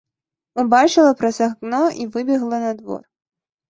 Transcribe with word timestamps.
Убачыла 0.63 1.13
праз 1.21 1.37
акно 1.51 1.85
і 2.01 2.11
выбегла 2.19 2.57
на 2.69 2.77
двор. 2.83 3.03